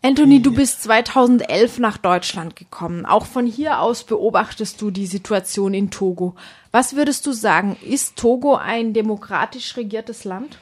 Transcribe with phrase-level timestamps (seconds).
[0.00, 3.04] Anthony, du bist 2011 nach Deutschland gekommen.
[3.04, 6.36] Auch von hier aus beobachtest du die Situation in Togo.
[6.70, 10.58] Was würdest du sagen, ist Togo ein demokratisch regiertes Land?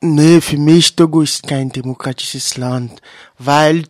[0.00, 3.00] Nee, für mich Togo ist kein demokratisches Land,
[3.38, 3.84] weil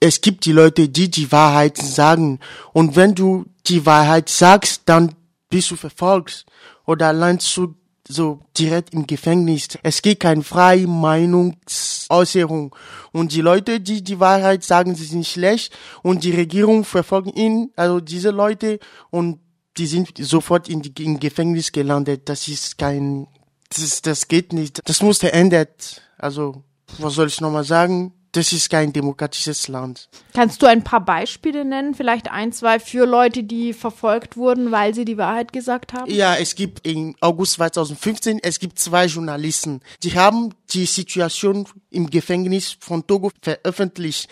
[0.00, 2.38] es gibt die Leute, die die Wahrheit sagen.
[2.72, 5.14] Und wenn du die Wahrheit sagst, dann
[5.48, 6.44] bist du verfolgt
[6.84, 7.74] oder landest du
[8.10, 9.68] so direkt im Gefängnis.
[9.82, 12.74] Es gibt keine freie Meinungsäußerung.
[13.12, 17.70] Und die Leute, die die Wahrheit sagen, sie sind schlecht und die Regierung verfolgt ihn,
[17.76, 18.78] also diese Leute
[19.10, 19.38] und
[19.76, 22.28] die sind sofort in die, in Gefängnis gelandet.
[22.28, 23.28] Das ist kein
[23.76, 24.80] das, das geht nicht.
[24.84, 26.02] Das muss verändert.
[26.18, 26.64] Also,
[26.98, 28.12] was soll ich nochmal sagen?
[28.32, 30.08] Das ist kein demokratisches Land.
[30.34, 31.94] Kannst du ein paar Beispiele nennen?
[31.94, 36.08] Vielleicht ein, zwei für Leute, die verfolgt wurden, weil sie die Wahrheit gesagt haben?
[36.10, 39.80] Ja, es gibt im August 2015, es gibt zwei Journalisten.
[40.04, 44.28] Die haben die Situation im Gefängnis von Togo veröffentlicht.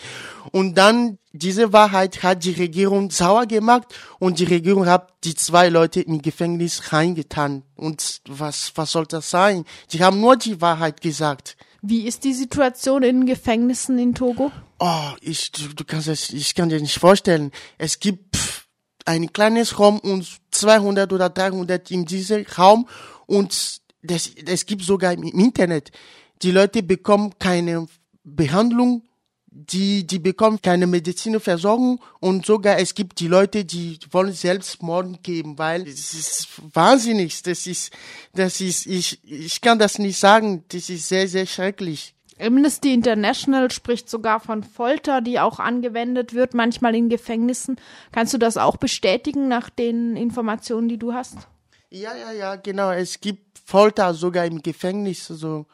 [0.51, 5.69] Und dann diese Wahrheit hat die Regierung sauer gemacht und die Regierung hat die zwei
[5.69, 7.63] Leute im Gefängnis reingetan.
[7.75, 9.65] Und was, was soll das sein?
[9.91, 11.55] Die haben nur die Wahrheit gesagt.
[11.81, 14.51] Wie ist die Situation in Gefängnissen in Togo?
[14.79, 17.51] Oh, ich, du, du kannst es, ich kann dir nicht vorstellen.
[17.77, 18.37] Es gibt
[19.05, 22.87] ein kleines Raum und 200 oder 300 in diesem Raum
[23.25, 25.91] und das, es gibt sogar im Internet.
[26.41, 27.87] Die Leute bekommen keine
[28.23, 29.03] Behandlung
[29.51, 35.57] die, die bekommen keine Medizinversorgung und sogar es gibt die Leute, die wollen Selbstmord geben,
[35.57, 37.41] weil es ist wahnsinnig.
[37.43, 37.91] Das ist,
[38.33, 40.63] das ist, ich, ich kann das nicht sagen.
[40.69, 42.13] Das ist sehr, sehr schrecklich.
[42.39, 47.77] Amnesty International spricht sogar von Folter, die auch angewendet wird, manchmal in Gefängnissen.
[48.11, 51.37] Kannst du das auch bestätigen nach den Informationen, die du hast?
[51.89, 52.91] Ja, ja, ja, genau.
[52.91, 55.27] Es gibt Folter sogar im Gefängnis.
[55.27, 55.65] So.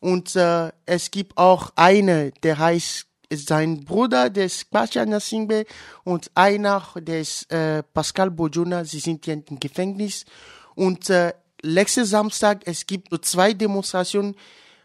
[0.00, 5.64] Und äh, es gibt auch eine, der heißt sein Bruder, der ist Bacha Nasingbe
[6.04, 10.24] und einer, der ist äh, Pascal Bojona, sie sind hier im Gefängnis.
[10.74, 11.32] Und äh,
[11.62, 14.34] letzten Samstag, es gibt zwei Demonstrationen,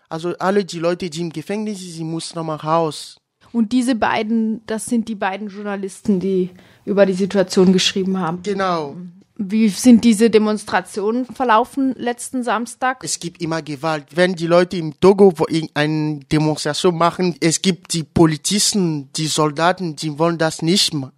[0.09, 3.17] also alle die Leute, die im Gefängnis sind, sie müssen nochmal raus.
[3.51, 6.51] Und diese beiden, das sind die beiden Journalisten, die
[6.85, 8.43] über die Situation geschrieben haben.
[8.43, 8.95] Genau.
[9.39, 13.03] Wie sind diese Demonstrationen verlaufen letzten Samstag?
[13.03, 14.05] Es gibt immer Gewalt.
[14.15, 15.31] Wenn die Leute im Togo
[15.75, 21.11] eine Demonstration machen, es gibt die Polizisten, die Soldaten, die wollen das nicht machen.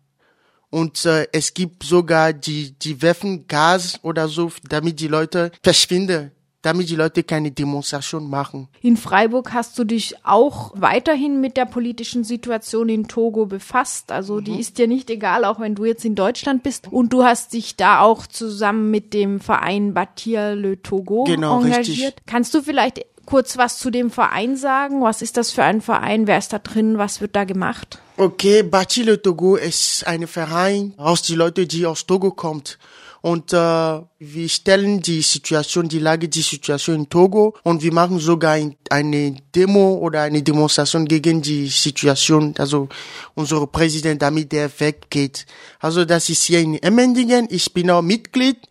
[0.69, 6.31] Und äh, es gibt sogar die, die werfen Gas oder so, damit die Leute verschwinden
[6.61, 8.67] damit die Leute keine Demonstration machen.
[8.81, 14.11] In Freiburg hast du dich auch weiterhin mit der politischen Situation in Togo befasst.
[14.11, 14.43] Also mhm.
[14.43, 16.87] die ist dir nicht egal, auch wenn du jetzt in Deutschland bist.
[16.91, 21.87] Und du hast dich da auch zusammen mit dem Verein Batir Le Togo genau, engagiert.
[21.87, 22.25] Richtig.
[22.25, 25.01] Kannst du vielleicht kurz was zu dem Verein sagen?
[25.01, 26.27] Was ist das für ein Verein?
[26.27, 26.97] Wer ist da drin?
[26.97, 27.99] Was wird da gemacht?
[28.17, 32.77] Okay, Batir Le Togo ist ein Verein aus die Leute, die aus Togo kommt
[33.21, 38.19] und äh, wir stellen die Situation, die Lage, die Situation in Togo und wir machen
[38.19, 38.57] sogar
[38.89, 42.87] eine Demo oder eine Demonstration gegen die Situation, also
[43.35, 45.45] unser Präsident, damit der weggeht.
[45.79, 47.47] Also das ist hier in Emmendingen.
[47.49, 48.68] Ich bin auch Mitglied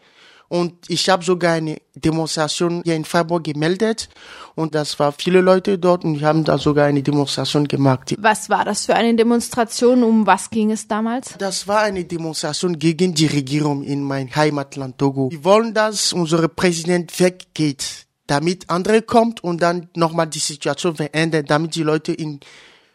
[0.48, 4.08] und ich habe sogar eine Demonstration hier in Freiburg gemeldet.
[4.54, 8.14] Und das war viele Leute dort und wir haben da sogar eine Demonstration gemacht.
[8.18, 10.02] Was war das für eine Demonstration?
[10.02, 11.34] Um was ging es damals?
[11.38, 15.30] Das war eine Demonstration gegen die Regierung in mein Heimatland Togo.
[15.30, 21.50] Wir wollen, dass unser Präsident weggeht, damit andere kommt und dann nochmal die Situation verändert,
[21.50, 22.40] damit die Leute in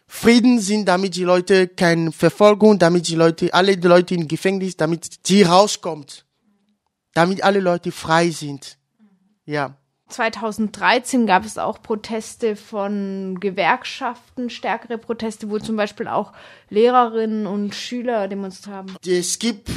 [0.08, 4.76] Frieden sind, damit die Leute keine Verfolgung, damit die Leute, alle die Leute im Gefängnis,
[4.76, 6.26] damit die rauskommt
[7.14, 8.78] damit alle Leute frei sind.
[9.46, 9.78] Ja.
[10.14, 16.34] 2013 gab es auch Proteste von Gewerkschaften, stärkere Proteste, wo zum Beispiel auch
[16.70, 18.96] Lehrerinnen und Schüler demonstriert haben.
[19.06, 19.70] Es gibt,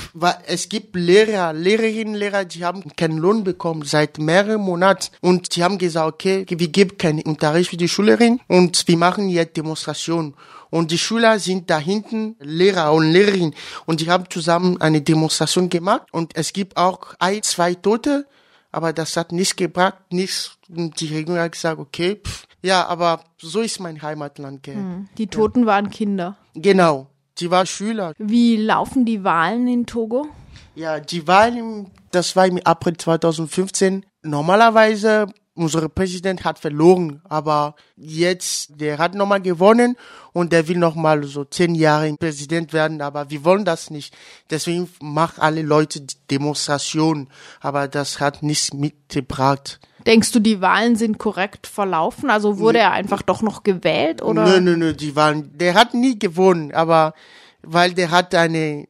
[0.46, 5.64] es gibt Lehrer, Lehrerinnen, Lehrer, die haben keinen Lohn bekommen seit mehreren Monaten und die
[5.64, 10.34] haben gesagt, okay, wir geben keinen Unterricht für die Schülerin und wir machen jetzt Demonstrationen.
[10.68, 13.54] Und die Schüler sind da hinten, Lehrer und Lehrerinnen,
[13.86, 16.02] und die haben zusammen eine Demonstration gemacht.
[16.12, 18.26] Und es gibt auch ein, zwei Tote,
[18.72, 20.58] aber das hat nichts gebracht, nichts.
[20.68, 24.62] Die Regierung hat gesagt, okay, pff, ja, aber so ist mein Heimatland.
[24.62, 24.74] Gell.
[24.74, 25.08] Hm.
[25.18, 25.66] Die Toten ja.
[25.66, 26.36] waren Kinder.
[26.54, 27.06] Genau,
[27.38, 28.12] die waren Schüler.
[28.18, 30.26] Wie laufen die Wahlen in Togo?
[30.74, 34.04] Ja, die Wahlen, das war im April 2015.
[34.22, 35.26] Normalerweise
[35.56, 39.96] unser Präsident hat verloren, aber jetzt, der hat nochmal gewonnen
[40.32, 44.14] und der will nochmal so zehn Jahre Präsident werden, aber wir wollen das nicht.
[44.50, 47.28] Deswegen machen alle Leute Demonstrationen,
[47.60, 49.80] aber das hat nichts mitgebracht.
[50.06, 52.30] Denkst du, die Wahlen sind korrekt verlaufen?
[52.30, 54.44] Also wurde er einfach doch noch gewählt oder?
[54.44, 57.14] Nö, nö, nö, die Wahlen, der hat nie gewonnen, aber
[57.62, 58.86] weil der hat eine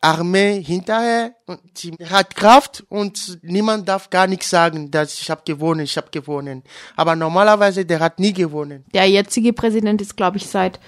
[0.00, 5.42] Armee hinterher und sie hat Kraft und niemand darf gar nichts sagen, dass ich habe
[5.44, 6.62] gewonnen, ich habe gewonnen.
[6.96, 8.84] Aber normalerweise der hat nie gewonnen.
[8.92, 10.78] Der jetzige Präsident ist, glaube ich, seit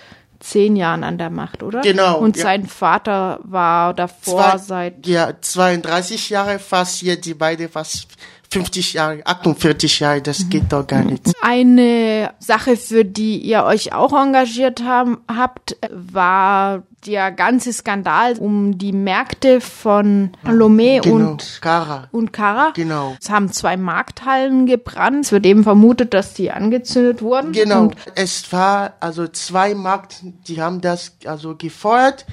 [0.41, 1.81] zehn Jahren an der Macht, oder?
[1.81, 2.43] Genau, Und ja.
[2.43, 8.09] sein Vater war davor Zwei, seit ja 32 Jahre fast hier die beide fast
[8.55, 11.33] 50 Jahre, 48 Jahre, das geht doch gar nicht.
[11.43, 18.79] Eine Sache, für die ihr euch auch engagiert haben, habt, war der ganze Skandal um
[18.79, 22.09] die Märkte von Lomé Genau, und, Kara.
[22.13, 22.71] und Cara.
[22.75, 23.17] Genau.
[23.21, 25.27] Es haben zwei Markthallen gebrannt.
[25.27, 27.51] Es wird eben vermutet, dass die angezündet wurden.
[27.53, 27.83] Genau.
[27.83, 32.25] Und es war also zwei Markt, die haben das also gefeuert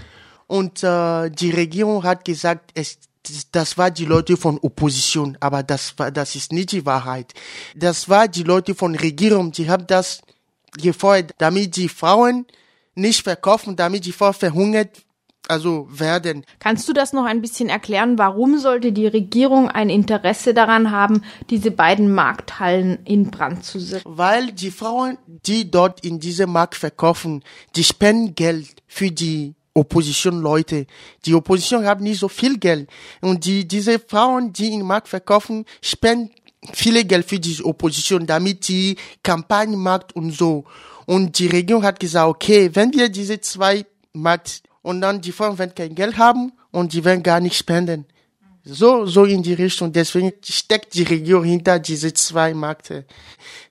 [0.45, 3.00] und äh, die Regierung hat gesagt, es
[3.51, 7.33] das war die Leute von Opposition, aber das war das ist nicht die Wahrheit.
[7.75, 10.21] Das war die Leute von Regierung, die haben das
[10.77, 12.45] gefeuert, damit die Frauen
[12.95, 15.03] nicht verkaufen, damit die Frauen verhungert
[15.47, 16.45] also werden.
[16.59, 18.18] kannst du das noch ein bisschen erklären?
[18.18, 24.03] Warum sollte die Regierung ein Interesse daran haben, diese beiden Markthallen in Brand zu setzen?
[24.06, 27.44] weil die Frauen, die dort in diesem Markt verkaufen,
[27.75, 30.85] die spenden Geld für die Opposition-Leute.
[31.25, 32.89] Die Opposition hat nicht so viel Geld.
[33.21, 36.31] Und die, diese Frauen, die im Markt verkaufen, spenden
[36.73, 40.65] viele Geld für die Opposition, damit die Kampagne macht und so.
[41.06, 45.57] Und die Regierung hat gesagt, okay, wenn wir diese zwei Markt und dann die Frauen
[45.57, 48.06] werden kein Geld haben und die werden gar nicht spenden.
[48.63, 49.91] So, so in die Richtung.
[49.91, 53.06] Deswegen steckt die Regierung hinter diese zwei Märkte.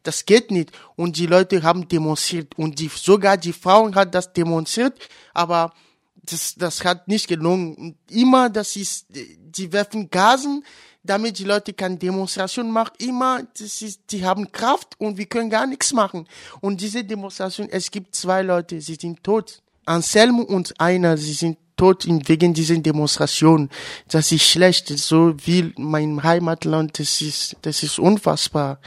[0.03, 0.73] Das geht nicht.
[0.97, 2.59] Und die Leute haben demonstriert.
[2.59, 4.99] Und die, sogar die Frauen hat das demonstriert.
[5.33, 5.73] Aber
[6.23, 7.97] das, das hat nicht gelungen.
[8.11, 10.65] Immer, das ist, die werfen Gasen,
[11.03, 12.93] damit die Leute keine Demonstration machen.
[12.99, 16.27] Immer, das ist, die haben Kraft und wir können gar nichts machen.
[16.61, 19.63] Und diese Demonstration, es gibt zwei Leute, sie sind tot.
[19.87, 23.71] Anselmo und einer, sie sind tot wegen dieser Demonstration.
[24.07, 28.81] Das ist schlecht, so wie mein Heimatland, das ist, das ist unfassbar.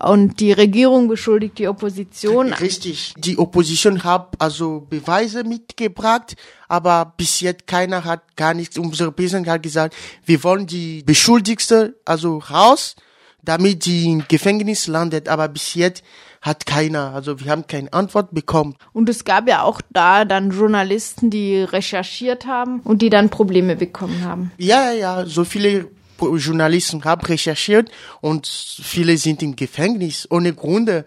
[0.00, 2.54] Und die Regierung beschuldigt die Opposition.
[2.54, 3.12] Richtig.
[3.18, 6.36] Die Opposition hat also Beweise mitgebracht,
[6.68, 8.78] aber bis jetzt keiner hat gar nichts.
[8.78, 9.94] Unsere Präsident hat gesagt,
[10.24, 12.96] wir wollen die Beschuldigte also raus,
[13.42, 16.02] damit die im Gefängnis landet, aber bis jetzt
[16.40, 18.76] hat keiner, also wir haben keine Antwort bekommen.
[18.92, 23.76] Und es gab ja auch da dann Journalisten, die recherchiert haben und die dann Probleme
[23.76, 24.52] bekommen haben.
[24.58, 25.90] Ja, ja, so viele
[26.20, 27.90] Journalisten haben recherchiert
[28.20, 31.04] und viele sind im Gefängnis ohne Gründe,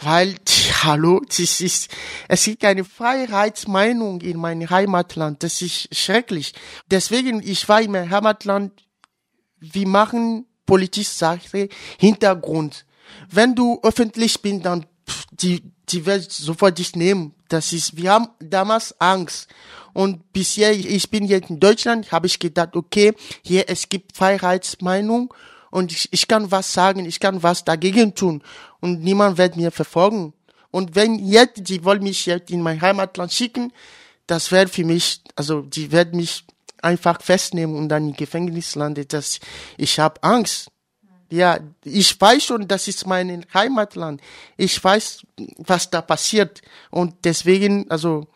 [0.00, 0.34] weil,
[0.82, 1.90] hallo, das ist,
[2.28, 6.54] es gibt keine Freiheitsmeinung in meinem Heimatland, das ist schrecklich.
[6.90, 8.72] Deswegen, ich war in meinem Heimatland,
[9.60, 12.86] wir machen politische Sache Hintergrund.
[13.30, 17.34] Wenn du öffentlich bist, dann pff, die die wird sofort dich nehmen.
[17.48, 19.48] Das ist, wir haben damals Angst.
[19.92, 25.34] Und bisher, ich bin jetzt in Deutschland, habe ich gedacht, okay, hier es gibt Freiheitsmeinung
[25.70, 28.42] und ich, ich kann was sagen, ich kann was dagegen tun
[28.80, 30.32] und niemand wird mir verfolgen.
[30.70, 33.74] Und wenn jetzt, die wollen mich jetzt in mein Heimatland schicken,
[34.26, 36.46] das wäre für mich, also die werden mich
[36.82, 39.06] einfach festnehmen und dann im Gefängnis landen.
[39.08, 39.40] Das,
[39.76, 40.68] ich habe Angst.
[41.30, 44.20] Ja, ich weiß schon, das ist mein Heimatland.
[44.58, 45.22] Ich weiß,
[45.56, 46.60] was da passiert.
[46.90, 48.26] Und deswegen, also,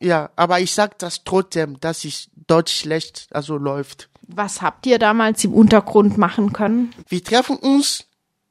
[0.00, 4.08] ja, aber ich sag das trotzdem, dass es dort schlecht, also läuft.
[4.22, 6.92] Was habt ihr damals im Untergrund machen können?
[7.08, 8.06] Wir treffen uns,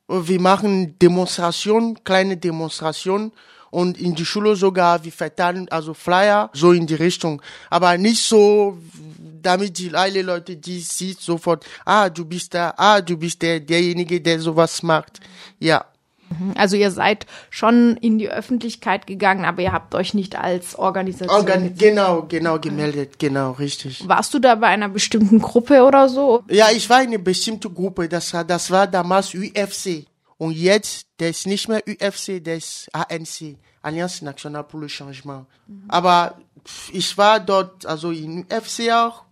[0.08, 3.34] wir machen Demonstrationen, kleine Demonstrationen
[3.72, 7.42] und in die Schule sogar, wir verteilen also Flyer, so in die Richtung.
[7.70, 8.78] Aber nicht so,
[9.42, 13.60] damit die alle Leute, die sieht sofort, ah, du bist da, ah, du bist der,
[13.60, 15.20] derjenige, der sowas macht.
[15.60, 15.86] Ja.
[16.56, 21.36] Also ihr seid schon in die Öffentlichkeit gegangen, aber ihr habt euch nicht als Organisation.
[21.36, 24.08] Organ genau, genau gemeldet, genau, richtig.
[24.08, 26.44] Warst du da bei einer bestimmten Gruppe oder so?
[26.48, 30.06] Ja, ich war in eine bestimmte Gruppe, das, war- das war damals UFC.
[30.40, 35.46] Und jetzt, der ist nicht mehr UFC, der ist ANC, Alliance Nationale pour le Changement.
[35.90, 39.26] Aber pff, ich war dort, also in UFC auch,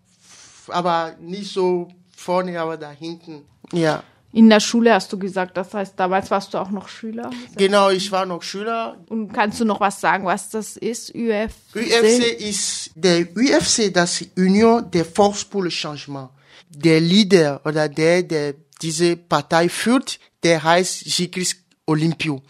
[0.67, 3.45] aber nicht so vorne, aber da hinten.
[3.71, 4.03] Ja.
[4.33, 7.29] In der Schule hast du gesagt, das heißt, damals warst du auch noch Schüler.
[7.55, 8.97] Genau, ich war noch Schüler.
[9.07, 11.73] Und kannst du noch was sagen, was das ist, UFC?
[11.73, 16.29] UFC ist der UFC, das Union der Force pour le Changement.
[16.69, 21.55] Der Leader oder der, der diese Partei führt, der heißt Gilles
[21.85, 22.41] Olympio.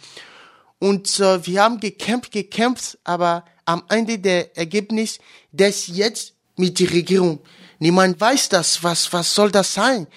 [0.79, 5.19] Und äh, wir haben gekämpft, gekämpft, aber am Ende der Ergebnis,
[5.51, 7.39] das jetzt mit der Regierung.
[7.79, 10.07] Niemand weiß das, was, was soll das sein?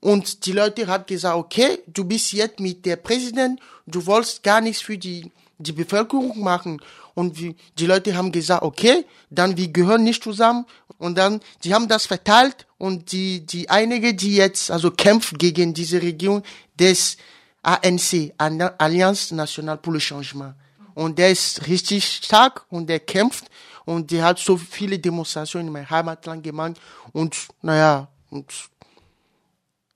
[0.00, 4.60] Und die Leute hat gesagt, okay, du bist jetzt mit der Präsident, du wolltest gar
[4.60, 6.80] nichts für die, die Bevölkerung machen.
[7.14, 10.66] Und wie, die Leute haben gesagt, okay, dann wir gehören nicht zusammen.
[10.98, 15.74] Und dann, die haben das verteilt und die, die einige, die jetzt also kämpft gegen
[15.74, 16.42] diese Regierung,
[16.78, 17.16] des
[17.62, 20.54] ANC, Alliance Nationale pour le Changement.
[20.94, 23.46] Und der ist richtig stark und der kämpft
[23.84, 26.80] und der hat so viele Demonstrationen in meinem Heimatland gemacht
[27.12, 28.52] und naja, und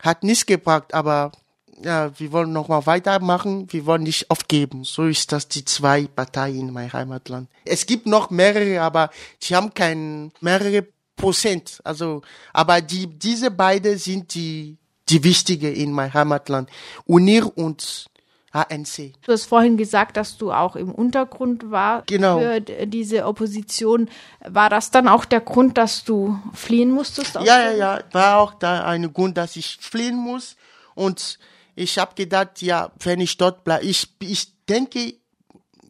[0.01, 1.33] hat nichts gebracht, aber
[1.83, 4.85] ja, wir wollen noch mal weitermachen, wir wollen nicht aufgeben.
[4.85, 7.49] So ist das die zwei Parteien in meinem Heimatland.
[7.65, 11.81] Es gibt noch mehrere, aber sie haben kein mehrere Prozent.
[11.85, 14.77] Also, aber die diese beide sind die
[15.09, 16.69] die wichtige in meinem Heimatland.
[17.07, 18.09] UNIR und
[18.53, 19.13] ANC.
[19.23, 22.39] Du hast vorhin gesagt, dass du auch im Untergrund war genau.
[22.39, 24.09] für diese Opposition.
[24.41, 27.35] War das dann auch der Grund, dass du fliehen musstest?
[27.35, 30.57] Ja, ja, ja, war auch da ein Grund, dass ich fliehen muss.
[30.95, 31.39] Und
[31.79, 35.15] ich habe gedacht, ja, wenn ich dort bleibe, ich, ich denke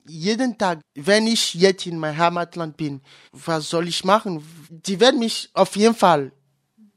[0.06, 3.00] jeden Tag, wenn ich jetzt in meinem Heimatland bin,
[3.32, 4.42] was soll ich machen?
[4.68, 6.32] Die werden mich auf jeden Fall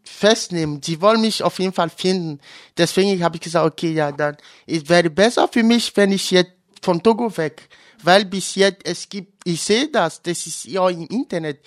[0.03, 0.81] festnehmen.
[0.81, 2.39] Die wollen mich auf jeden Fall finden.
[2.77, 4.35] Deswegen habe ich gesagt, okay, ja, dann
[4.67, 7.69] es wäre besser für mich, wenn ich jetzt von Togo weg,
[8.03, 11.59] weil bis jetzt es gibt, ich sehe das, das ist ja im Internet.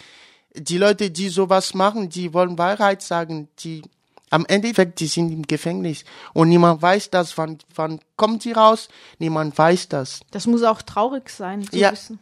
[0.54, 3.82] Die Leute, die sowas machen, die wollen Wahrheit sagen, die
[4.34, 8.88] am Endeffekt, die sind im Gefängnis und niemand weiß das, wann, wann kommt sie raus,
[9.20, 10.20] niemand weiß das.
[10.32, 11.92] Das muss auch traurig sein, zu ja.
[11.92, 12.18] wissen.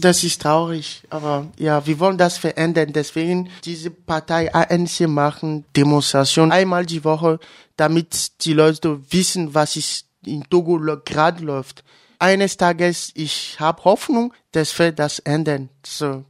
[0.00, 2.94] Das ist traurig, aber ja, wir wollen das verändern.
[2.94, 7.38] Deswegen diese Partei ANC machen Demonstrationen einmal die Woche,
[7.76, 11.84] damit die Leute wissen, was ist in Togo gerade läuft.
[12.18, 15.68] Eines Tages, ich habe Hoffnung, dass wir das ändern.
[15.84, 16.24] So,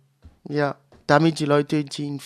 [0.49, 0.75] ja,
[1.06, 2.20] damit die Leute, die in,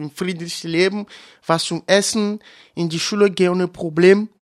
[0.00, 1.06] in friedlich leben,
[1.46, 2.40] was zum Essen,
[2.74, 4.30] in die Schule gehen ohne Problem